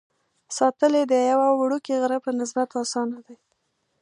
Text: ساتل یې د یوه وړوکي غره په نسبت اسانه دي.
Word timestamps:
ساتل 0.57 0.91
یې 0.99 1.03
د 1.11 1.13
یوه 1.31 1.47
وړوکي 1.59 1.93
غره 2.01 2.17
په 2.25 2.31
نسبت 2.39 2.67
اسانه 2.81 3.19
دي. 3.27 3.37